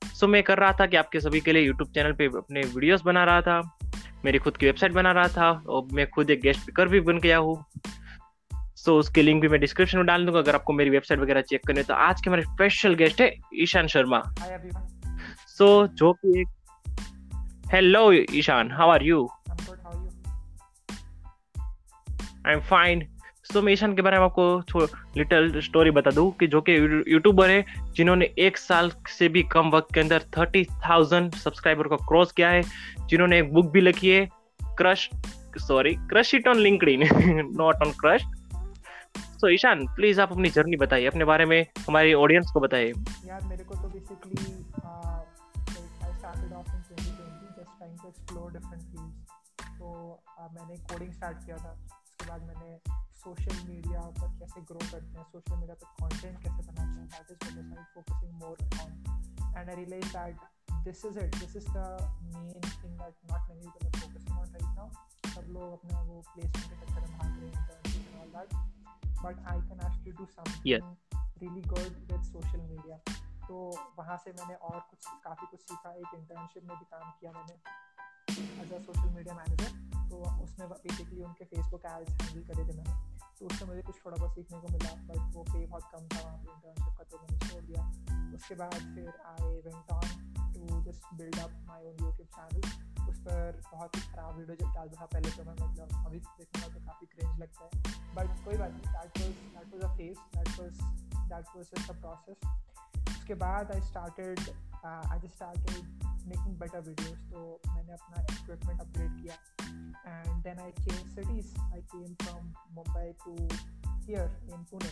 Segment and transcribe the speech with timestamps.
[0.05, 2.61] सो so, मैं कर रहा था कि आपके सभी के लिए यूट्यूब चैनल पे अपने
[2.61, 3.79] वीडियोस बना रहा था।
[4.25, 7.19] मेरी खुद की वेबसाइट बना रहा था। और मैं खुद एक गेस्ट स्पीकर भी बन
[7.19, 7.65] गया हूँ।
[8.77, 11.41] सो so, उसके लिंक भी मैं डिस्क्रिप्शन में डाल दूँगा। अगर आपको मेरी वेबसाइट वगैरह
[11.41, 14.23] चेक करनी है तो आज के हमारे स्पेशल गेस्ट है ईशान शर्मा।
[15.61, 16.49] सो so, जो कि एक
[17.73, 19.29] hello Ishaan how are you
[22.47, 23.07] I am fine
[23.53, 24.81] so मैं ईशान के बारे में आपको
[25.17, 26.73] लिटिल स्टोरी बता दूँ कि जो कि
[27.13, 27.65] यूट्यूबर है
[27.97, 32.51] जिन्होंने एक साल से भी कम वक्त के अंदर थर्टी थाउज़ेंड सब्सक्राइबर को क्रॉस किया
[32.51, 32.63] है
[33.07, 34.29] जिन्होंने एक बुक भी लिखी है
[34.63, 35.11] crush
[35.59, 37.09] sorry crush it on LinkedIn
[37.57, 38.23] not on crush
[39.17, 42.93] so Ishaan please आप अपनी जर्नी बताइए अपने बारे में हमारी ऑडियंस को बताइए।
[43.27, 43.50] यार
[48.31, 49.89] एक्सप्लोर डिफरेंट फील्ड्स तो
[50.55, 52.71] मैंने कोडिंग स्टार्ट किया था। उसके बाद मैंने
[53.21, 57.31] सोशल मीडिया पर कैसे ग्रो करते हैं सोशल मीडिया पर कंटेंट कैसे बनाते हैं that
[57.33, 61.69] is what I focusing more on and I realize that this is it this is
[61.71, 61.87] the
[62.35, 66.23] main thing that not many people are focusing on right now सब लोग अपना वो
[66.29, 68.55] placement के चक्कर में भाग रहे हैं and all that
[69.25, 70.97] but I can actually do something
[71.43, 73.03] really good with social media
[73.51, 73.61] तो
[73.99, 77.55] वहाँ से मैंने और कुछ काफ़ी कुछ सीखा। एक इंटर्नशिप में भी काम किया मैंने।
[78.41, 79.79] As a social media manager
[80.11, 82.95] तो उसमें बेसिकली उनके फेसबुक एड्स हैंडल करे थे मैंने।
[83.39, 86.23] तो उससे मुझे कुछ थोड़ा बहुत सीखने को मिला बट वो पे बहुत कम था
[86.25, 87.85] वहाँ पे इंटर्नशिप का तो मैंने छोड़ दिया।
[88.35, 93.21] उसके बाद फिर I went on to just build up my own YouTube channel उस
[93.21, 96.85] पर बहुत ही ख़राब वीडियो जब डालता था पहले तो मैं मतलब अभी देखूँगा तो
[96.87, 97.71] काफ़ी क्रेंज लगता है।
[98.15, 100.83] बट कोई बात नहीं that was that was a phase that was
[101.33, 102.39] that was a process
[103.09, 104.41] उसके बाद I started
[104.85, 109.39] I just started making better videos तो मैंने अपना इक्विपमेंट अपग्रेड किया
[110.11, 111.49] and then I changed cities.
[111.75, 113.33] I came from Mumbai to
[114.07, 114.91] here in Pune,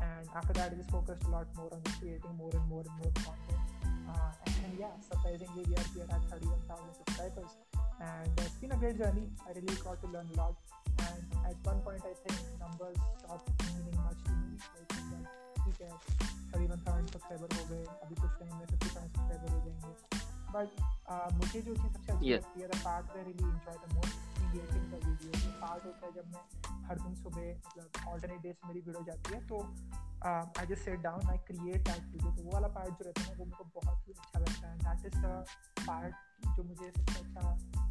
[0.00, 2.96] and after that I just focused a lot more on creating more and more and
[2.98, 3.62] more content.
[4.14, 4.32] Uh,
[4.64, 7.56] and yeah, surprisingly we are here at 31,000 subscribers,
[8.00, 9.26] and it's been a great journey.
[9.48, 10.54] I really got to learn a lot,
[11.08, 14.58] and at one point I think numbers stopped meaning much to me.
[14.76, 14.94] Like,
[15.64, 15.90] ठीक है
[16.52, 20.23] thirty one thousand subscriber हो गए अभी कुछ time में fifty thousand subscriber हो जाएँगे
[20.54, 20.82] but
[21.34, 25.00] मुझे जो चीज़ सबसे अच्छी लगती है part we really enjoy the most creating the
[25.06, 26.44] video जो पार्ट होता है जब मैं
[26.88, 29.62] हर दिन सुबह मतलब ऑल्टरनेट डेज़ मेरी वीडियो जाती है तो
[30.26, 33.34] I just set down I create that video तो वो वाला पार्ट जो रहता है
[33.36, 34.78] वो मेरे को बहुत ही अच्छा लगता है.
[34.78, 37.42] दैट इज़ द पार्ट जो मुझे सबसे अच्छा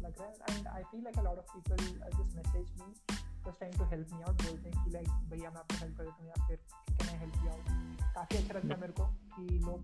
[0.02, 0.56] लग रहा है.
[0.56, 2.92] And I feel like a lot of people just message me
[3.46, 6.04] just time to help me out बोलते हैं कि लाइक भैया मैं आपको हेल्प कर
[6.04, 6.58] देता हूँ या फिर
[6.90, 7.64] can I help you out
[8.14, 9.80] काफ़ी अच्छा लगता है मेरे को कि लोग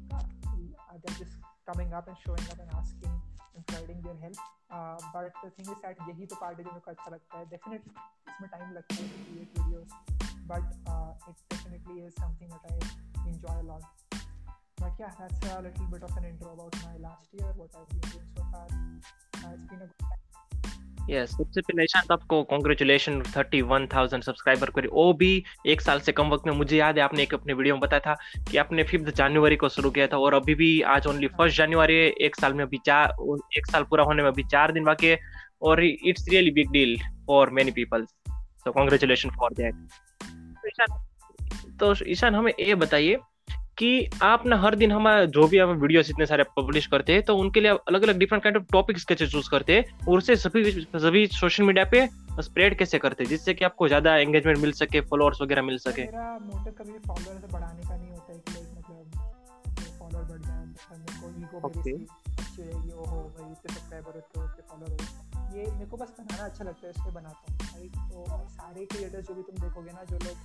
[1.08, 1.34] just
[1.69, 3.13] coming up and showing up and asking
[3.55, 4.37] and providing their help
[5.15, 7.49] but the thing is that यही तो पार्ट है जो मेरे को अच्छा लगता है
[7.49, 7.93] डेफिनेटली
[8.29, 9.89] इसमें टाइम लगता है to create videos
[10.53, 10.73] but
[11.29, 14.05] it definitely is something that I enjoy a lot
[14.77, 17.87] but yeah that's a little bit of an intro about my last year what i've
[17.93, 20.48] been doing so far uh, it's been a good time
[21.08, 25.30] yes सबसे पहले ईशांत आपको congratulation thirty one thousand subscriber करे। वो भी
[25.66, 28.00] एक साल से कम वक्त में मुझे याद है आपने एक अपने वीडियो में बताया
[28.00, 28.14] था
[28.50, 31.94] कि आपने फिफ्थ जनवरी को शुरू किया था और अभी भी आज ओनली फ़र्स्ट जनवरी
[31.94, 33.14] है एक साल में अभी चार
[33.56, 35.18] एक साल पूरा होने में अभी चार दिन बाकी है
[35.62, 36.96] और it's really big deal
[37.26, 39.74] for many people so congratulation for that
[41.80, 43.18] तो ईशान हमें ये बताइए
[43.80, 43.90] कि
[44.22, 47.36] आप ना हर दिन हमारा जो भी आप वीडियोस इतने सारे पब्लिश करते हैं तो
[47.36, 50.70] उनके लिए अलग अलग डिफरेंट काइंड ऑफ़ टॉपिक्स कैसे चूज़ करते हैं और उसे सभी
[50.72, 52.06] सभी सोशल मीडिया पे
[52.42, 56.02] स्प्रेड कैसे करते हैं जिससे कि आपको ज़्यादा एंगेजमेंट मिल सके फॉलोअर्स वगैरह मिल सके।
[56.02, 59.04] मेरा मोटिव कभी फॉलोअर बढ़ाने का नहीं होता है कि मतलब
[59.98, 60.58] फॉलोअर बढ़ जाए
[61.20, 64.96] को ईगो अच्छी रहेगी ओहो भाई इतने सब्सक्राइबर हो तो इतने फॉलोअर हो।
[65.56, 68.18] ये मेरे को बस बनाना अच्छा लगता है इसलिए बनाता हूँ। राइट तो
[68.50, 70.36] सारे क्रिएटर्स जो भी तुम देखोगे ना जो लोग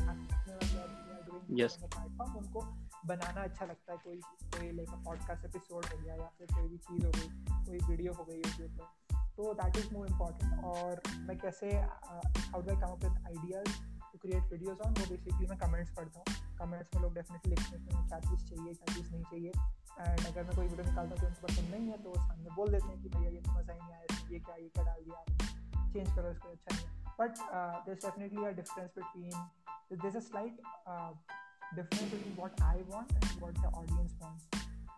[0.00, 1.72] मतलब yes.
[1.84, 2.60] प्लेटफॉर्म उनको
[3.06, 4.20] बनाना अच्छा लगता है कोई
[4.54, 7.28] कोई लाइक पॉडकास्ट एपिसोड हो गया या फिर कोई भी चीज़ हो गई
[7.66, 12.60] कोई वीडियो हो गई यूट्यूब पर तो दैट इज़ मोर इंपॉर्टेंट और मैं कैसे how
[12.60, 13.72] do I come up with ideas
[14.12, 17.76] to create videos on वो बेसिकली मैं कमेंट्स पढ़ता हूँ। कमेंट्स में लोग डेफिनेटली लिखते
[17.76, 19.52] हैं कि क्या चीज़ चाहिए क्या चीज़ नहीं चाहिए।
[20.00, 22.72] एंड अगर मैं कोई वीडियो निकालता हूँ जो उनको पसंद नहीं है तो सामने बोल
[22.72, 25.04] देते हैं कि भैया ये तो मज़ा ही नहीं आया ये क्या ये क्या डाल
[25.04, 26.86] दिया चेंज करो इसको अच्छा नहीं
[27.20, 27.38] but
[27.86, 29.48] there definitely a difference between
[29.92, 31.12] there's a slight uh,
[31.76, 34.44] difference between what I want and what the audience wants.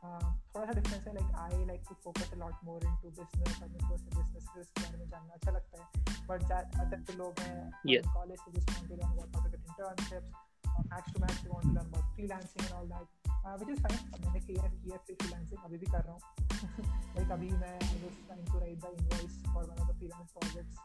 [0.04, 3.62] Uh, थोड़ा सा डिफरेंस है like I like to focus a lot more into business
[3.62, 5.86] और मेरे को business के बारे में जानना अच्छा लगता है.
[6.28, 7.70] बट ज़्यादातर जो लोग हैं
[8.14, 10.32] कॉलेज से जिस want to learn about how to get internships
[10.72, 14.26] और max to max want to learn about freelancing and all that which is fine
[14.26, 16.20] मैंने किया किया फिर फ्रीलांसिंग अभी भी कर रहा हूँ.
[17.16, 20.78] लाइक अभी मैं I trying to write the invoice for one of the freelance projects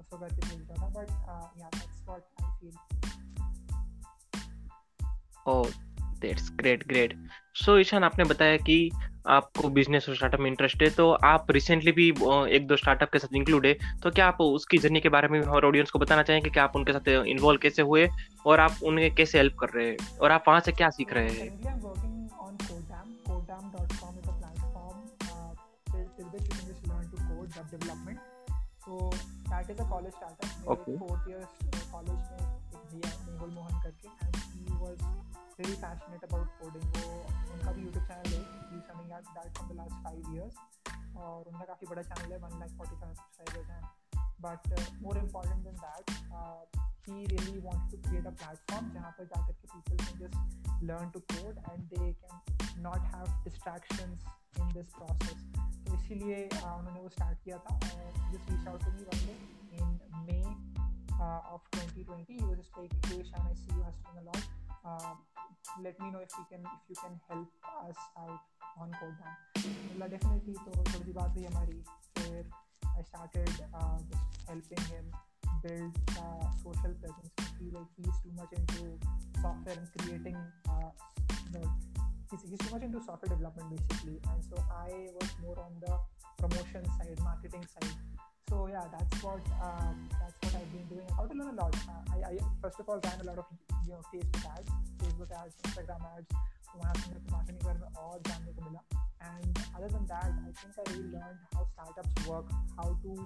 [0.00, 1.10] उसको करके मिलता था but
[1.60, 3.11] yeah that's what I feel
[5.46, 5.68] oh
[6.20, 7.16] that's great great
[7.54, 8.90] so Ishaan आपने बताया कि
[9.28, 12.08] आपको बिज़नेस और स्टार्टअप में इंटरेस्ट है तो आप रिसेंटली भी
[12.56, 15.40] एक दो स्टार्टअप के साथ इंक्लूड है तो क्या आप उसकी जर्नी के बारे में
[15.42, 18.08] हमारे ऑडियंस को बताना चाहेंगे कि आप उनके साथ इन्वॉल्व कैसे हुए
[18.46, 21.28] और आप उन्हें कैसे हेल्प कर रहे हैं और आप वहाँ से क्या सीख रहे
[21.28, 21.50] हैं?
[27.72, 28.18] Development.
[28.84, 29.10] So
[29.50, 30.50] that is a college startup.
[30.68, 30.96] Okay.
[30.98, 31.46] fourth years
[35.62, 37.10] really passionate about coding वो
[37.52, 38.52] उनका भी YouTube चैनल है
[38.88, 40.54] running at that from the last five years
[41.16, 43.82] और उनका काफ़ी बड़ा चैनल है one lakh forty five subscribers हैं
[44.44, 46.62] uh, more important than that uh,
[47.06, 51.12] he really wanted to create a platform जहाँ पर जाकर के people can just learn
[51.16, 54.28] to code and they can not have distractions
[54.62, 55.46] in this process
[55.86, 58.12] तो इसीलिए uh, उन्होंने वो start किया था और
[58.72, 59.38] out to me one day
[59.78, 59.88] in
[60.26, 60.44] May
[61.20, 65.13] uh, of 2020 he was just like hey Shan see you hustling a lot uh,
[65.83, 67.49] let me know if you can if you can help
[67.89, 68.39] us out
[68.81, 69.33] on Codam.
[69.57, 71.83] मतलब definitely तो थोड़ी सी बात हुई हमारी
[72.17, 72.49] फिर
[72.97, 73.49] I started
[73.79, 75.05] uh, just helping him
[75.63, 77.29] build uh, social presence.
[77.37, 78.97] I feel like he's too much into
[79.41, 80.37] software and creating.
[80.67, 80.89] Uh,
[81.45, 81.69] you know,
[82.31, 84.89] he's, he's too much into software development basically, and so I
[85.19, 85.93] was more on the
[86.41, 87.93] promotion side, marketing side.
[88.49, 91.07] So yeah, that's what um, that's what I've been doing.
[91.15, 91.75] How to learn a lot.
[91.87, 93.45] Uh, I, I first of all ran a lot of
[93.86, 94.70] you know Facebook ads,
[95.02, 96.40] Facebook ads, Instagram ads.
[96.76, 98.80] वहाँ से मेरे को marketing बारे में और जानने को मिला।
[99.22, 102.48] And other than that I think I really learn how startups work
[102.78, 103.16] how to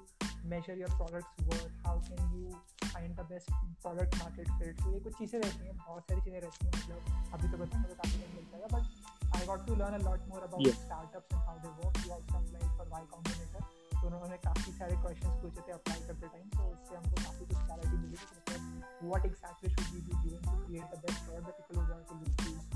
[0.51, 2.51] measure your product's worth how can you
[2.91, 3.49] find the best
[3.85, 4.83] product market fit.
[4.83, 7.89] तो ये कुछ चीज़ें रहती हैं बहुत सारी चीज़ें रहती हैं मतलब अभी तो बताऊँगा
[7.89, 11.35] तो काफ़ी टाइम मिल जाएगा but I got to learn a lot more about startups
[11.35, 15.61] and how they work you apply for Y Combinator तो उन्होंने काफ़ी सारे क्वेश्चन पूछे
[15.69, 19.69] थे अप्लाई करते टाइम तो उससे हमको काफ़ी कुछ क्लैरिटी मिली थी मतलब what exactly
[19.75, 22.67] should be be doing to create the best for the people want to use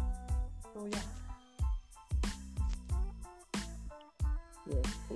[0.74, 1.02] तो या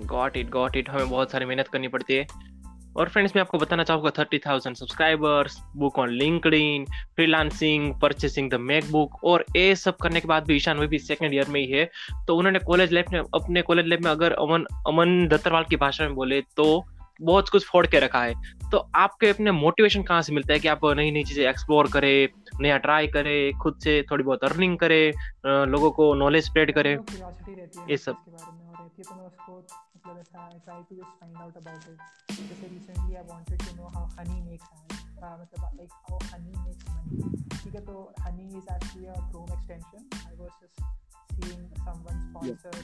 [0.07, 2.27] गॉट इट गॉट इट हमें बहुत सारी मेहनत करनी पड़ती है।
[2.97, 6.55] और फ्रेंड्स मैं आपको बताना चाहूँगा thirty thousand subscribers book on linked
[7.17, 11.49] freelancing purchasing the MacBook और ये सब करने के बाद भी ईशान भी सेकेंड ईयर
[11.49, 11.91] में ही है।
[12.27, 16.05] तो उन्होंने कॉलेज लाइफ में, अपने कॉलेज लाइफ में अगर अमन अमन दत्तरवाल की भाषा
[16.05, 16.85] में बोले तो
[17.23, 18.35] बहुत कुछ फोड़ के रखा है।
[18.73, 22.29] तो आपके अपने मोटिवेशन कहाँ से मिलता है कि आप नई नई चीज़ें एक्सप्लोर करें
[22.61, 26.93] नया ट्राई करें खुद से थोड़ी बहुत अर्निंग करें लोगों को नॉलेज स्प्रेड करें?
[27.91, 28.17] ये सब।
[29.97, 31.97] मतलब ऐसा I try to just find out about it
[32.39, 37.59] जैसे recently I wanted to know how Honey makes मतलब like how Honey makes money
[37.65, 40.77] ठीक है तो Honey is actually a Chrome extension I was just
[41.35, 42.75] seeing someone sponsor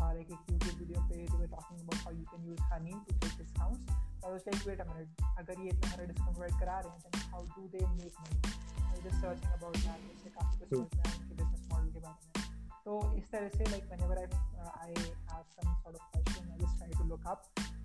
[0.00, 3.12] like a YouTube video पे they were talking about how you can use honey to
[3.20, 3.80] take discounts.
[4.20, 5.08] So I was like, wait a minute,
[5.38, 8.40] अगर ये इतना सारा discount provide करा रहे हैं then how do they make money?
[8.80, 10.00] I was just searching about that.
[10.14, 12.50] इससे काफ़ी कुछ समझ में आया उनके बिज़नेस मॉडल के बारे में.
[12.84, 14.26] तो इस तरह से like whenever I
[14.62, 14.92] uh, I
[15.32, 17.40] have some sort of question I just try to look up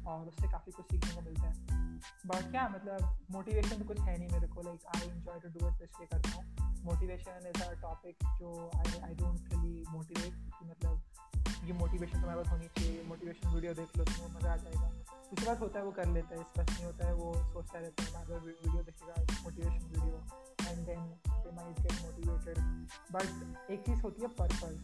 [0.08, 1.54] और उससे काफ़ी कुछ सीखने को मिलता है
[2.28, 3.00] बट क्या मतलब
[3.32, 6.30] मोटिवेशन तो कुछ है नहीं मेरे को like I enjoy to do it इसलिए करता
[6.36, 6.44] हूँ
[6.86, 10.67] मोटिवेशन इज़ अ टॉपिक जो I I don't really motivate मतलब
[11.68, 14.88] ये मोटिवेशन तुम्हारे पास होनी चाहिए मोटिवेशन वीडियो देख लो तो मज़ा आ जाएगा।
[15.32, 18.04] उसके बाद होता है वो कर लेता है स्पष्ट नहीं होता है वो सोचता रहता
[18.04, 20.16] है बार बार वीडियो देखेगा motivation video
[20.68, 22.58] and then they might get motivated
[23.16, 24.80] but एक चीज़ होती है purpose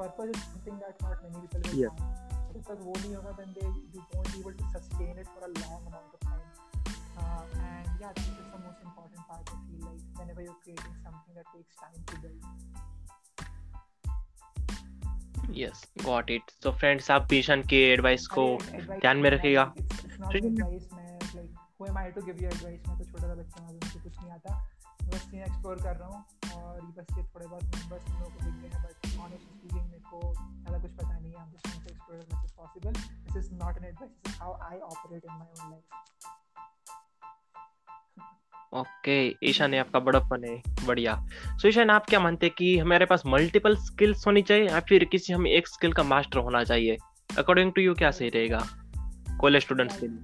[0.00, 4.04] purpose is something that not many people जब तक वो नहीं होगा then they you
[4.14, 6.44] won't be able to sustain it for a long amount of time
[7.56, 11.02] and yeah this is the most important part I feel like whenever you are creating
[11.04, 12.98] something that takes time to build
[15.56, 19.82] yes got it तो friends आप भीषण के advice को ध्यान में रखिएगा। तो
[23.44, 23.62] सा
[24.20, 24.50] नहीं आता।
[25.04, 26.18] बस ये एक्सप्लोर कर रहा हूँ
[26.54, 30.20] और बस ये थोड़े बहुत नंबर्स लोगों को दिख हैं बट ऑनेस्टली स्पीकिंग मेरे को
[30.34, 33.50] ज़्यादा कुछ पता नहीं है। I am just explore as much as possible this is
[33.54, 35.84] not an advice how I operate in my own life
[38.72, 39.14] okay
[39.48, 41.14] Ishaan आपका बड़प्पन है बढ़िया।
[41.58, 45.04] सो ईशान आप क्या मानते हैं कि हमारे पास मल्टीपल स्किल्स होनी चाहिए या फिर
[45.04, 46.96] किसी हमें एक स्किल का मास्टर होना चाहिए?
[47.38, 48.60] अकॉर्डिंग टू यू क्या सही रहेगा?
[49.40, 50.22] कॉलेज स्टूडेंट्स के लिए।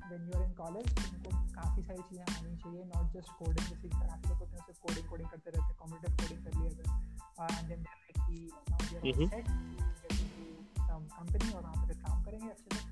[1.54, 5.28] काफ़ी सारी चीज़ें आनी चाहिए नॉट जस्ट कोडिंग जैसे काफ़ी लोग होते हैं कोडिंग कोडिंग
[5.28, 6.70] करते रहते हैं कॉम्पिटिटिव कोडिंग कर लिया
[7.50, 8.36] एंड देन दे लाइक कि
[8.70, 9.46] now they are set
[10.78, 12.84] some company और वहाँ पे काम करेंगे अच्छे से।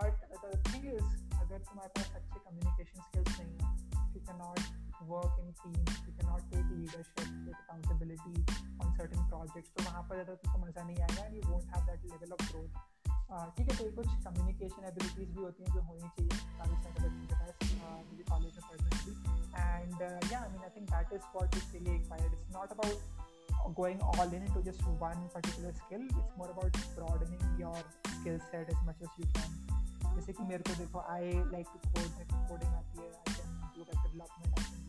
[0.00, 0.12] बट
[0.42, 1.08] द थिंग इज़
[1.40, 3.68] अगर तुम्हारे पास अच्छे कम्युनिकेशन स्किल्स नहीं है
[4.14, 4.60] you can not
[5.08, 8.36] work in teams you cannot take leadership accountability
[8.80, 11.86] on certain projects तो वहाँ पर ज़्यादा तुमको मज़ा नहीं आएगा and you won't have
[11.90, 12.74] that level of growth
[13.56, 17.08] ठीक है तो ये कुछ कम्युनिकेशन एबिलिटीज़ भी होती हैं जो होनी चाहिए काफ़ी सारे
[17.08, 17.54] बच्चों के पास
[18.10, 19.12] मुझे कॉलेज में की
[19.60, 23.28] and yeah I mean I think that is what is really acquired it's not about
[23.76, 27.74] going all in into just one particular skill it's more about broadening your
[28.06, 29.60] skill set as much as you can
[30.14, 33.82] जैसे कि मेरे को देखो आई like to code मेरे आती है I can do
[33.82, 34.79] web development I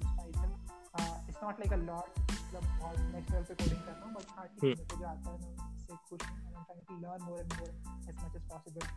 [1.44, 4.48] not like a lot मतलब बहुत नेक्स्ट लेवल पे कोडिंग कर रहा हूँ बट हाँ
[4.48, 7.24] ठीक है मेरे को जो आता है मैं उससे हूँ I am trying to learn
[7.24, 8.88] more and more as much as possible.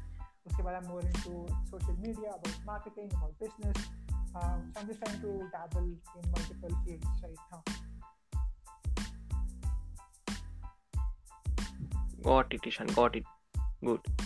[0.46, 1.32] उसके बाद I'm more into
[1.70, 3.76] social media, about marketing, about business.
[4.36, 7.62] Um, so I'm just trying to dabble in multiple fields right now.
[12.22, 12.94] Got it, Ishan.
[13.00, 13.24] Got it.
[13.84, 14.23] Good.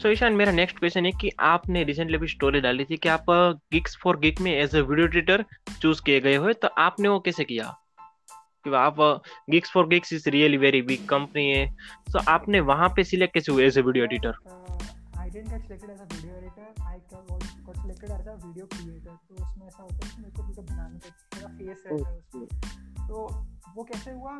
[0.00, 3.08] So so, Ishan मेरा next question है कि आपने recently अभी story डाली थी कि
[3.08, 3.24] आप
[3.72, 5.44] Geeks for गिक में as a video editor
[5.82, 7.64] choose किए गए हो तो आपने वो कैसे किया?
[8.64, 8.96] कि आप
[9.50, 11.66] gigs for gigs is really very big company है
[12.08, 14.32] सो so, आपने वहाँ पे सिलेक्ट कैसे हुए as a video editor
[15.18, 19.16] I didn't get selected as a video editor I got selected as a video creator
[19.28, 22.16] तो उसमें ऐसा होता है कि मेरे को वीडियो बनाने का थोड़ा फेस रहता है
[22.16, 23.26] उसमें। तो
[23.76, 24.32] वो कैसे हुआ?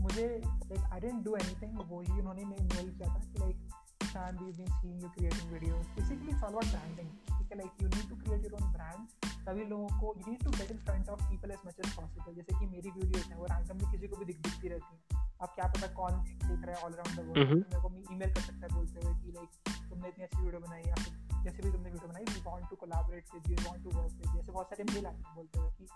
[0.00, 3.68] मुझे like I didn't do anything वो ही उन्होंने मेल किया था कि like
[4.16, 5.84] Shan, we've been seeing you creating videos.
[5.94, 7.08] Basically, it's all about branding.
[7.30, 9.02] ठीक है, like you need to create your own brand.
[9.46, 12.32] सभी लोगों को you need to get in front of people as much as possible.
[12.38, 15.20] जैसे कि मेरी videos हैं वो रैंडमली किसी को भी दिख दिखती रहती हैं.
[15.42, 18.46] अब क्या पता कौन देख रहा है ऑल अराउंड द वर्ल्ड मेरे को ईमेल कर
[18.48, 19.50] सकता है बोलते हुए कि लाइक
[19.90, 22.76] तुमने इतनी अच्छी वीडियो बनाई या फिर जैसे भी तुमने वीडियो बनाई we want to
[22.86, 25.70] collaborate with you want to work with जैसे बहुत सारे मेल आते हैं बोलते हुए
[25.78, 25.86] कि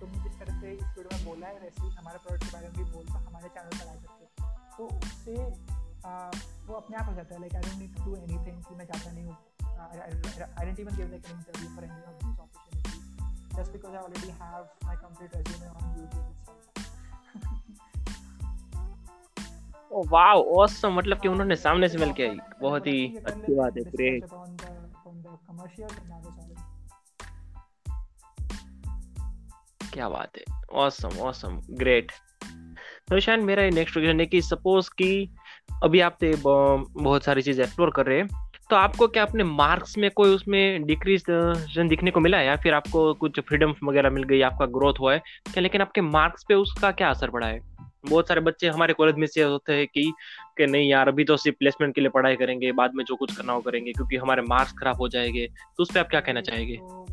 [0.00, 2.68] तुमने जिस तरह से इस वीडियो में बोला है वैसे ही हमारे प्रोडक्ट के बारे
[2.68, 7.06] में भी बोल तो हमारे चैनल पर आ सकते हो तो उससे वो अपने आप
[7.08, 9.36] हो जाता है like I don't need to do anything कि मैं चाहता नहीं हूँ।
[10.58, 14.02] I didn't even give like an interview for any of this opportunities just because I
[14.02, 16.26] already have my complete resume on YouTube
[19.92, 23.76] oh wow awesome मतलब कि उन्होंने सामने से मिल के आई बहुत ही अच्छी बात
[23.76, 24.24] है ग्रेट
[29.92, 30.44] क्या बात है।
[30.78, 32.12] ऑसम ऑसम ग्रेट
[33.08, 35.10] तो शायद मेरा नेक्स्ट क्वेश्चन है कि सपोज़ कि
[35.68, 38.28] अभी आप बहुत सारी चीज़ एक्सप्लोर कर रहे हैं
[38.70, 41.24] तो आपको क्या अपने मार्क्स में कोई उसमें डिक्रीज
[41.88, 45.12] दिखने को मिला है या फिर आपको कुछ फ्रीडम वगैरह मिल गई आपका ग्रोथ हुआ
[45.12, 45.18] है?
[45.18, 47.60] क्या लेकिन आपके मार्क्स पे उसका क्या असर पड़ा है?
[48.10, 50.12] बहुत सारे बच्चे हमारे कॉलेज में से होते हैं कि
[50.58, 53.36] कि नहीं यार अभी तो सिर्फ़ प्लेसमेंट के लिए पढ़ाई करेंगे बाद में जो कुछ
[53.36, 56.40] करना हो करेंगे क्योंकि हमारे मार्क्स खराब हो जाएँगे तो उस पर आप क्या कहना
[56.40, 56.76] चाहेंगे?
[56.76, 57.06] तो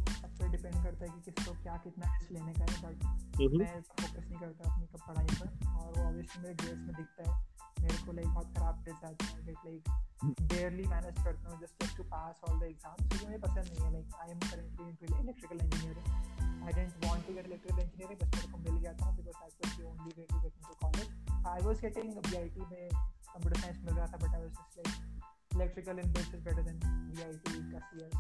[0.51, 4.74] डिपेंड करता है कि किसको क्या कितना लेने का है बट मैं फोकस नहीं करता
[4.74, 7.45] अपनी पढ़ाई पर और वो ऑब्वियसली मेरे ग्रेड्स में दिखता है।
[7.86, 12.04] मेरे को लाइक बहुत खराब ग्रेड्स आते हैं लाइक बेयरली मैनेज करता हूँ just to
[12.12, 15.60] pass all the exams क्योंकि मुझे पसंद नहीं है like I am currently into electrical
[15.65, 19.38] engineering I didn't want to get electrical engineering बस मेरे को मिल गया था because
[19.42, 23.60] that was the only way to get into college I was getting BIT में कंप्यूटर
[23.62, 26.80] साइंस मिल रहा था but I was like electrical in this is better than
[27.12, 28.13] BIT का CS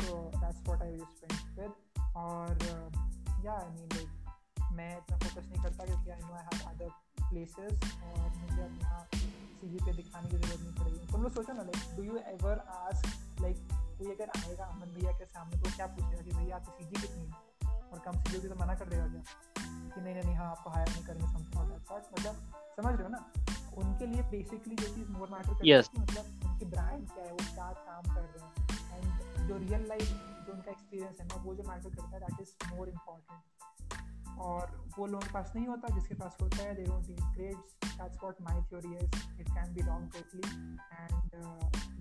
[0.00, 2.64] so that's what I just went with और
[3.44, 6.90] yeah I mean like मैं इतना focus नहीं करता, क्योंकि I know I have other
[7.28, 9.06] places और मुझे अपना
[9.60, 12.58] सी पे दिखाने की ज़रूरत नहीं पड़ेगी। तुम लोग सोचो ना like do you ever
[12.58, 16.84] ask like कोई अगर आएगा अमन भैया के सामने तो क्या पूछेगा कि भैया आपकी
[16.84, 17.80] सी कितनी है?
[17.80, 19.22] और कम सी होगी तो मना कर देगा क्या?
[19.94, 23.32] कि नहीं नहीं हाँ आपको हायर नहीं करेंगे समथिंग बट मतलब समझ रहे हो ना?
[23.76, 27.36] उनके लिए बेसिकली जो चीज़ मोर मैटर करती है मतलब उनकी ब्रांड क्या है वो
[27.36, 28.54] क्या काम कर रहे हैं?
[28.98, 30.08] एंड जो रियल लाइफ
[30.46, 33.40] जो उनका एक्सपीरियंस है ना वो जो मैटर करता है दैट इज़ मोर इंपॉर्टेंट
[34.40, 34.64] और
[34.98, 38.40] वो लोगों के पास नहीं होता, जिसके पास होता है they don't grades that's what
[38.48, 40.46] my theory is it can be wrong totally
[41.00, 41.34] and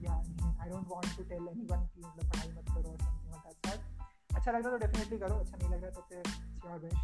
[0.06, 0.16] yeah
[0.62, 4.36] I don't want to tell anyone कि मतलब पढ़ाई मत करो और समथिंग ऑफ़ दैट
[4.36, 5.36] अच्छा लग रहा तो डेफिनेटली करो.
[5.36, 6.98] अच्छा नहीं लग रहा तो फिर it's your wish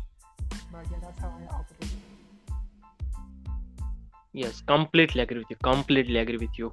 [0.73, 2.01] but yeah that's how I operate
[4.35, 5.57] yes, completely agree with you.
[5.65, 6.69] Completely agree with you.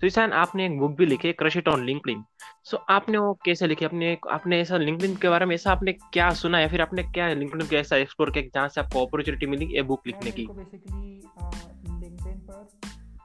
[0.00, 2.24] तो ईशान आपने एक बुक भी लिखी है crush it on LinkedIn
[2.68, 5.92] so so, आपने वो कैसे लिखी अपने आपने ऐसा लिंक्डइन के बारे में ऐसा आपने
[5.92, 9.46] क्या सुना या फिर आपने क्या लिंक्डइन को ऐसा एक्सप्लोर किया जहाँ से आपको अपॉर्चुनिटी
[9.46, 11.22] मिली ये बुक लिखने की बेसिकली
[12.00, 12.68] लिंक्डइन पर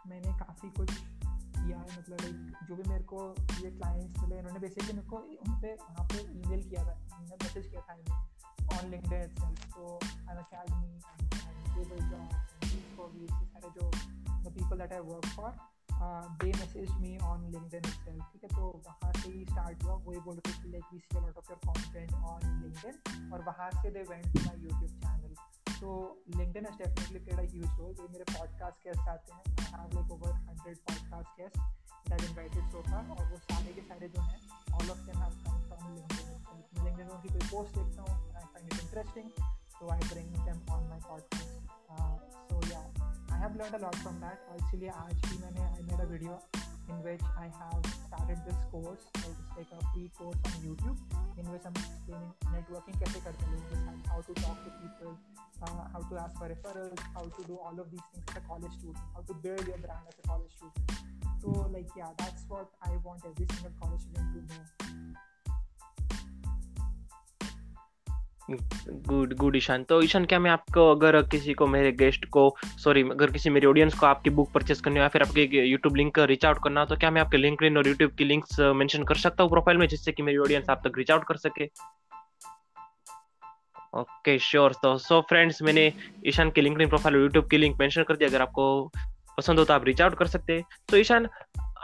[0.07, 2.17] मैंने काफ़ी कुछ किया है मतलब
[2.69, 3.25] जो भी मेरे को
[3.63, 7.67] ये क्लाइंट्स मिले उन्होंने बेसिकली मेरे को उन पे वहाँ पे ईमेल किया था मैसेज
[7.67, 7.93] किया था
[8.79, 9.41] ऑन इटसेल्फ
[9.75, 10.97] तो अकेडमी
[12.09, 12.29] जॉब
[13.53, 13.91] सारे जो
[14.43, 18.49] the people that I work for they message me on LinkedIn itself ठीक है?
[18.49, 21.51] तो वहाँ से ही स्टार्ट हुआ। वही बोल रहे थे like we see lot of
[21.51, 25.35] your content on LinkedIn और वहाँ से they went to my YouTube channel
[25.79, 29.79] तो LinkedIn has definitely played a huge role जो मेरे पॉडकास्ट गेस्ट आते हैं I
[29.79, 31.57] have like over 100 podcast guest
[32.09, 34.39] that invited so far और वो सारे के सारे जो हैं
[34.73, 38.73] all of them have come from LinkedIn LinkedIn की कोई पोस्ट देखता हूँ I find
[38.73, 41.32] it interesting so I bring them on my podcast.
[43.42, 46.00] Uh, so yeah, have learned a lot from that इसीलिए आज भी मैंने I made
[46.00, 46.38] a video
[46.88, 50.98] in which I have started this course it's like a free course on YouTube
[51.38, 54.70] in which I'm explaining networking कैसे करते हैं लोगों के साथ how to talk to
[54.82, 55.12] people
[55.62, 58.44] uh, how to ask for referrals how to do all of these things as a
[58.48, 60.88] college student how to build your brand as a college student
[61.42, 64.62] so like yeah that's what I want every single college student to know
[68.49, 69.83] Good good Ishan.
[69.83, 73.67] तो ईशान, क्या मैं आपको, अगर किसी को, मेरे guest को sorry अगर किसी मेरी
[73.67, 76.81] ऑडियंस को आपकी बुक परचेस करनी हो या फिर आपके यूट्यूब लिंक रीच आउट करना
[76.81, 79.77] हो तो क्या मैं आपके लिंक और यूट्यूब की लिंक्स मेंशन कर सकता हूँ प्रोफ़ाइल
[79.77, 81.69] में, जिससे कि मेरी ऑडियंस आप तक रीच आउट कर सके?
[83.93, 85.91] ओके श्योर तो सो फ्रेंड्स मैंने
[86.27, 88.91] ईशान की लिंक प्रोफ़ाइल और यूट्यूब की लिंक मेंशन कर दिया अगर आपको
[89.37, 91.27] पसंद हो तो आप रीच आउट कर सकते हैं। तो ईशान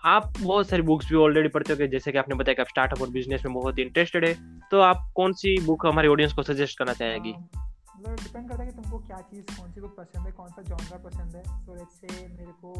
[0.05, 3.01] आप बहुत सारी बुक्स भी ऑलरेडी पढ़ते हो जैसे कि आपने बताया कि आप स्टार्टअप
[3.01, 4.33] और बिज़नेस में बहुत इंटरेस्टेड है
[4.71, 7.31] तो आप कौन सी बुक हमारी ऑडियंस को सजेस्ट करना चाहेगी?
[7.31, 10.61] मतलब डिपेंड करता है कि तुमको क्या चीज़ कौन सी बुक पसंद है कौन सा
[10.61, 12.73] जॉनरा पसंद है। तो लेट्स से मेरे को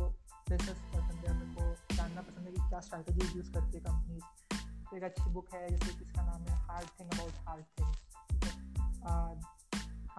[0.50, 4.24] बिज़नेस पसंद है, मेरे को जानना पसंद है कि क्या स्ट्रैटेजी यूज़ करती है कंपनीज़
[4.90, 8.00] तो एक अच्छी बुक है जैसे किसका नाम है hard thing about hard things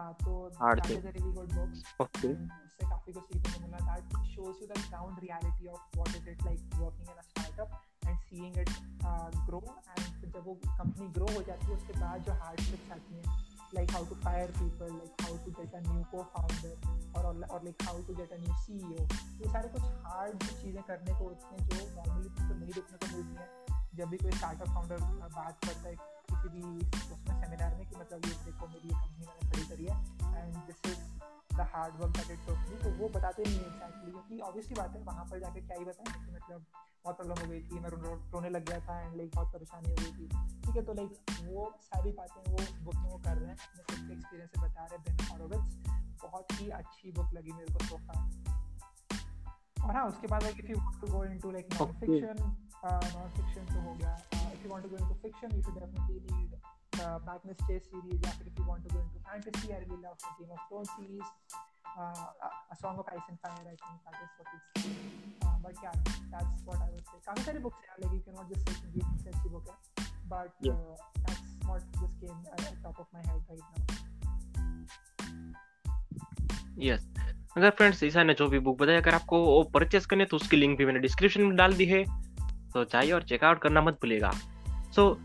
[0.01, 3.79] हाँ तो that is a really good book okay उससे काफ़ी कुछ सीखने को मिला
[3.89, 7.75] that shows you the ground reality of what is it like working in a startup
[8.09, 8.71] and seeing it
[9.11, 12.93] uh, grow and फिर जब वो कंपनी ग्रो हो जाती है उसके बाद जो हार्डशिप्स
[12.99, 16.73] आती हैं like how to fire people like how to get a new co-founder
[17.17, 19.05] और और like how to get a new CEO
[19.43, 23.17] ये सारे कुछ हार्ड चीज़ें करने को होती हैं जो नॉर्मली तुमको नहीं देखने को
[23.17, 25.05] मिलती हैं जब भी कोई स्टार्टअप फाउंडर
[25.37, 25.95] बात करता है
[26.43, 29.85] किसी भी उसमें सेमिनार में कि मतलब ये देखो मेरी ये कंपनी मैंने खड़ी करी
[29.85, 31.01] है and this is
[31.57, 34.97] the hard work that it took me तो वो बताते नहीं एग्जैक्टली क्योंकि ऑब्वियसली बात
[34.97, 36.65] है वहाँ पर जाके क्या ही बताएँ कि मतलब
[37.05, 39.97] बहुत प्रॉब्लम हो गई थी मैं रोने लग गया था एंड लाइक बहुत परेशानी हो
[39.97, 40.29] गई थी।
[40.63, 43.83] ठीक है तो लाइक वो सारी बातें वो बुक में वो कर रहे हैं अपने
[43.83, 45.77] खुद के एक्सपीरियंस से बता रहे हैं बेन हॉरोविट्स
[46.23, 48.31] बहुत ही अच्छी बुक लगी मेरे को सोफा
[49.85, 53.29] और हाँ उसके बाद like if you want to go into like non fiction non
[53.37, 56.51] fiction तो हो गया if you want to go into fiction, you should definitely read
[56.93, 58.19] the Magnus Chase series.
[58.23, 60.91] Yeah, if you want to go into fantasy, I really love the Game of Thrones
[60.97, 61.29] series.
[61.99, 64.69] Uh, a, a Song of Ice and Fire, I think that is what it's.
[65.41, 65.97] Uh, but yeah,
[66.31, 67.19] that's what I would say.
[67.27, 69.77] काफ़ी सारी books हैं like you cannot just say कि ये अच्छी book है,
[70.33, 70.73] but yeah.
[70.73, 73.85] uh, that's what just came at the top of my head right now.
[76.89, 77.01] Yes.
[77.57, 80.57] अगर friends ईसा ने जो भी बुक बताया अगर आपको वो परचेस करने तो उसकी
[80.57, 82.05] लिंक भी मैंने डिस्क्रिप्शन में डाल दी है
[82.75, 84.31] तो जाइए और चेकआउट करना मत भूलिएगा।
[84.95, 85.19] सो so,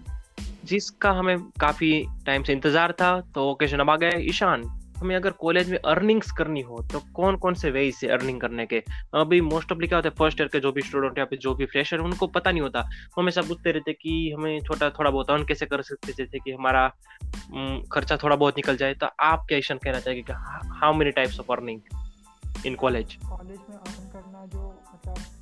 [0.66, 1.92] जिसका हमें काफ़ी
[2.26, 4.64] टाइम से इंतज़ार था तो ओकेजन अब आ गया ईशान
[4.98, 8.66] हमें अगर कॉलेज में अर्निंग्स करनी हो तो कौन कौन से वे से अर्निंग करने
[8.66, 8.82] के?
[9.16, 11.54] अभी मोस्ट ऑफली क्या होता है फ़र्स्ट ईयर के जो भी स्टूडेंट या फिर जो
[11.56, 15.32] भी फ्रेशर उनको पता नहीं होता। वो हमेशा पूछते रहते कि हमें छोटा थोड़ा बहुत
[15.32, 16.88] अर्न कैसे कर सकते जैसे कि हमारा
[17.92, 20.34] खर्चा थोड़ा बहुत निकल जाए तो आप क्या ईशान कहना चाहेंगे
[20.82, 25.35] how many types of earning in college college में अर्न करना जो मतलब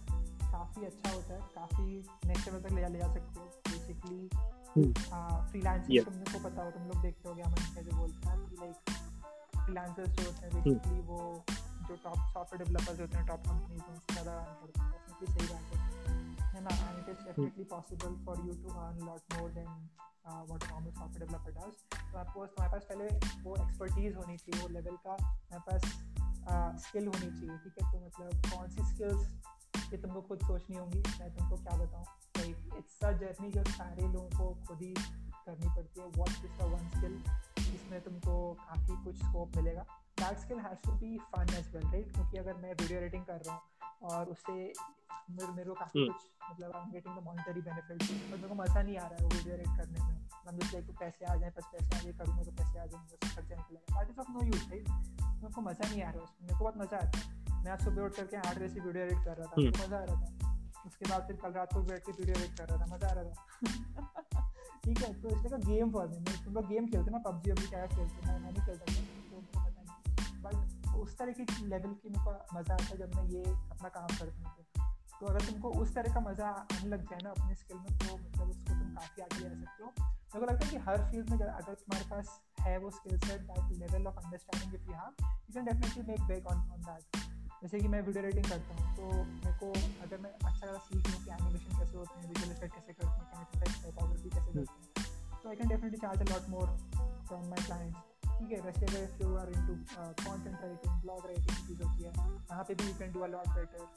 [0.84, 1.86] काफ़ी अच्छा होता है काफ़ी
[2.28, 4.22] नेक्स्ट लेवल तक ले जा सकते हो बेसिकली
[5.52, 8.56] फ्रीलांसिंग तुम लोग को पता हो तुम लोग देखते हो अमन कैसे बोलते हैं कि
[8.56, 8.76] लाइक
[9.64, 11.20] फ्रीलांसर्स जो होते हैं बेसिकली वो
[11.88, 15.46] जो टॉप सॉफ्टवेयर डेवलपर्स होते हैं टॉप कंपनीज़ उनसे ज़्यादा अर्न करते हैं। डेफिनेटली सही
[15.54, 15.80] बात है।
[16.54, 16.74] है ना?
[16.90, 19.72] And it is definitely possible for you to earn lot more than
[20.28, 21.74] what normal software developer does
[22.12, 23.06] तो आपको तुम्हारे पास पहले
[23.44, 25.82] वो एक्सपर्टीज होनी चाहिए वो लेवल का। तुम्हारे पास
[26.86, 27.92] स्किल होनी चाहिए ठीक है?
[27.92, 29.24] तो मतलब कौन सी स्किल्स
[29.94, 32.06] ये तुमको खुद सोचनी होंगी मैं तुमको क्या बताऊँ?
[32.38, 34.94] लाइक इट्स अ जर्नी जो सारे लोगों को खुद ही
[35.46, 37.18] करनी पड़ती है what is the one skill
[37.60, 39.84] जिसमें तुमको काफ़ी कुछ स्कोप मिलेगा।
[40.22, 43.42] That skill has to be fun as well right क्योंकि अगर मैं वीडियो एडिटिंग कर
[43.48, 47.24] रहा हूँ और उससे मेरे मेरे को काफ़ी हम्म। कुछ मतलब I am getting the
[47.26, 50.18] monetary benefit और मेरे को मज़ा नहीं आ रहा है वो वीडियो एडिट करने में।
[50.46, 53.36] मैं जस्ट लाइक पैसे आ जाए बस पैसे आगे करूँगा तो पैसे आ जाएँगे उससे
[53.36, 56.24] खर्चा निकलेगा that is of no use right मेरे को मज़ा नहीं आ रहा है
[56.24, 58.80] उसमें मेरे को बहुत मज़ा आता है। मैं आज सुबह उठ करके आठ बजे से
[58.82, 61.74] वीडियो एडिट कर रहा था तो मज़ा आ रहा था। उसके बाद फिर कल रात
[61.74, 64.42] को बैठ के वीडियो एडिट कर रहा था मज़ा आ रहा था।
[64.84, 67.68] ठीक है तो इसलिए का गेम फॉर मी तुम लोग गेम खेलते ना पबजी अभी
[67.68, 70.56] क्या खेलते मैं मैं नहीं खेलता तो उनको पता नहीं। बट
[71.04, 74.08] उस तरह की लेवल की मेरे को मज़ा आता है जब मैं ये अपना काम
[74.18, 74.64] करता हूँ। तो,
[75.20, 78.18] तो अगर तुमको उस तरह का मज़ा आने लग जाए ना अपने स्किल में तो
[78.18, 81.30] मतलब उसको तुम काफ़ी आगे ले सकते हो। मेरे को लगता है कि हर फ़ील्ड
[81.30, 85.12] में अगर तुम्हारे पास है वो skill set that level of understanding if you have
[85.22, 87.32] you can definitely make bag on on that
[87.64, 89.68] जैसे कि मैं वीडियो एडिटिंग करता हूँ तो मेरे को
[90.06, 93.06] अगर मैं अच्छा ज़्यादा सीख लूँ कि एनिमेशन कैसे होते हैं विजुअल इफ़ेक्ट कैसे करते
[93.06, 96.74] हैं कैमेरा टाइपोग्राफी कैसे करते हैं तो I can definitely charge a lot more
[97.28, 101.56] from my clients ठीक है वैसे अगर if you are into content writing blog writing
[101.68, 103.88] चीज़ होती है वहाँ पे भी you can do a lot better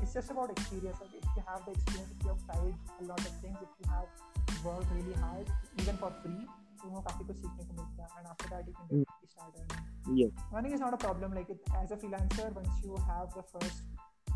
[0.00, 3.20] it's just about experience if you have the experience if you have tried a lot
[3.22, 6.38] of things if you have work really hard even for free
[6.84, 9.90] उनको काफ़ी कुछ सीखने को मिलता है and after that you can definitely start earning
[10.10, 10.30] yes.
[10.54, 13.82] Earning is not a problem like it, as a freelancer once you have the first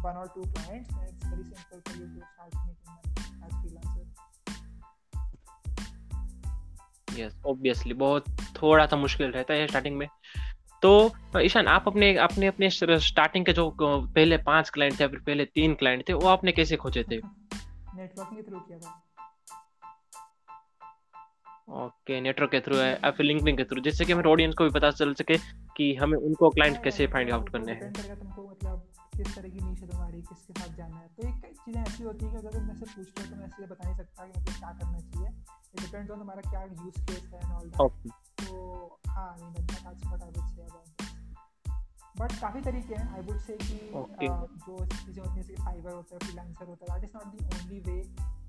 [0.06, 3.56] one or two clients then it's very simple for you to start making money as
[3.60, 4.06] freelancer.
[7.18, 8.24] Yes obviously बहुत
[8.62, 10.08] थोड़ा सा मुश्किल रहता है starting में।
[10.82, 13.76] तो ईशान आप अपने अपने अपने स्टार्टिंग के जो
[14.06, 17.16] पहले पाँच क्लाइंट थे फिर पहले तीन क्लाइंट थे वो आपने कैसे खोजे थे?
[17.96, 19.02] नेटवर्किंग के थ्रू किया था।
[21.68, 24.64] ओके नेटवर्क के थ्रू है या फिर लिंक्डइन के थ्रू जिससे कि हमारे ऑडियंस को
[24.64, 25.36] भी पता चल सके
[25.76, 28.82] कि हमें उनको क्लाइंट कैसे फाइंड आउट करने हैं। मतलब
[29.16, 32.30] किस तरह की है तुम्हारी किसके साथ जाना है। तो एक चीज़ें ऐसी होती है
[32.32, 34.54] कि अगर तुम मुझसे पूछ रहे हो तो मैं ऐसे बता नहीं सकता कि मतलब
[34.58, 35.28] क्या करना चाहिए।
[35.74, 38.12] इट डिपेंड्स ऑन तुम्हारा क्या यूज़ केस है एंड ऑल दैट
[38.44, 40.88] तो हाँ I mean that's what I would say about
[42.20, 44.28] but काफ़ी तरीके हैं आई वुड से कि okay.
[44.66, 47.38] जो चीज़ें होती हैं जैसे फाइवर होता है फ्रीलांसर होता है that is not the
[47.46, 47.98] only way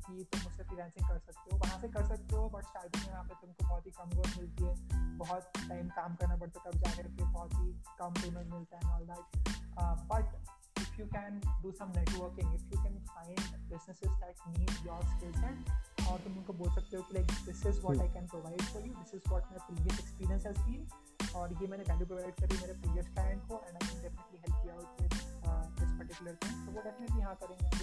[0.08, 3.12] कि तुम उससे फ्रीलांसिंग कर सकते हो, वहाँ से कर सकते हो बट स्टार्टिंग में
[3.12, 4.76] यहाँ पे तुमको बहुत ही कम ग्रोथ मिलती है,
[5.18, 8.94] बहुत टाइम काम करना पड़ता है, तब जाकर के बहुत ही कम पेमेंट मिलता है
[8.96, 9.24] all that
[10.12, 15.02] but if you can do some networking, if you can find businesses that need your
[15.12, 15.70] skill set,
[16.10, 18.86] और तुम उनको बोल सकते हो कि like this is what I can provide for
[18.88, 22.58] you this is what my previous experience has been और ये मैंने वैल्यू प्रोवाइड करी
[22.58, 25.12] मेरे प्रीवियस क्लाइंट को and I can definitely help you out with
[25.80, 27.76] this particular thing तो वो definitely यहाँ करेंगे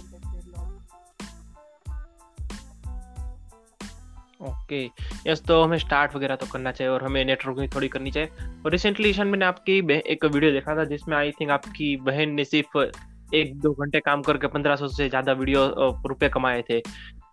[4.42, 4.85] ओके।
[5.26, 8.28] यस तो हमें स्टार्ट वगैरह तो करना चाहिए और हमें नेटवर्किंग थोड़ी करनी चाहिए।
[8.64, 9.78] और रिसेंटली ईशान, मैंने आपकी
[10.12, 12.78] एक वीडियो देखा था जिसमें आई थिंक आपकी बहन ने सिर्फ़
[13.35, 15.66] एक दो घंटे काम करके पंद्रह सौ से ज़्यादा वीडियो
[16.07, 16.81] रुपए कमाए थे।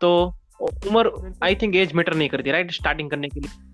[0.01, 0.11] तो
[0.59, 3.67] उम्र आई थिंक एज मैटर नहीं करती राइट स्टार्टिंग करने के लिए।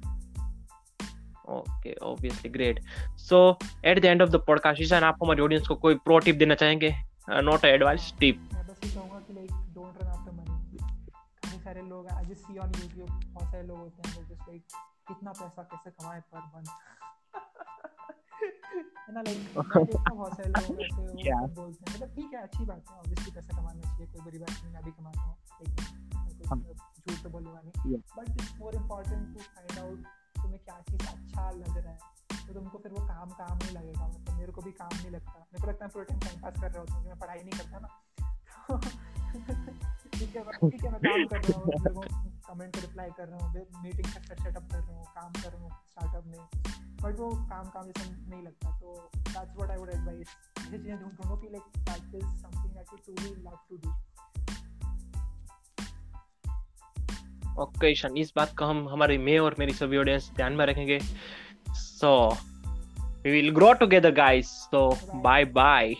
[1.50, 2.80] Okay obviously great
[3.20, 3.38] so
[3.86, 6.56] at the end of the podcast Ishan, आप हमारे ऑडियंस को कोई प्रो टिप देना
[6.56, 6.94] चाहेंगे?
[7.30, 8.40] नॉट एडवाइस टिप
[11.66, 14.66] सारे लोग I just see on YouTube बहुत सारे लोग होते हैं जस्ट लाइक
[15.08, 16.66] कितना पैसा कैसे कमाए पर मंथ
[19.08, 19.54] है ना लाइक
[20.14, 23.82] बहुत सारे लोग ऐसे बोलते हैं। मतलब ठीक है अच्छी बात है ऑब्वियसली पैसा कमाना
[23.82, 27.96] चाहिए कोई बुरी बात नहीं मैं भी कमाता हूँ। लेकिन हाँ। झूठ तो बोलूँगा नहीं।
[27.96, 30.00] But it's more important to find out
[30.42, 32.00] तुम्हें क्या चीज़ अच्छा लग रहा है।
[32.48, 35.34] तो तुमको फिर वो काम काम नहीं लगेगा। मतलब मेरे को भी काम नहीं लगता।
[35.40, 37.60] मेरे को लगता है पूरा टाइम टाइम पास कर रहा होता हूँ मैं पढ़ाई नहीं
[37.60, 37.90] करता ना।
[40.18, 42.04] ठीक है ठीक है मैं काम कर रहा हूँ
[42.48, 43.48] कमेंट रिप्लाई कर रहा हूँ
[43.84, 46.40] मीटिंग सेक्टर सेटअप कर रहा हूँ काम कर रहा हूँ स्टार्टअप में।
[47.02, 50.28] बट वो काम काम जैसा नहीं लगता तो that's what I would advice
[50.72, 53.90] ये चीज़ें ढूंढो कि like that is something that you truly love to do
[57.64, 61.00] okay Ishan इस बात को हम हमारी मैं और मेरी सभी ऑडियंस ध्यान में रखेंगे।
[61.76, 62.12] So
[63.24, 64.90] we will grow together guys so
[65.22, 65.94] bye bye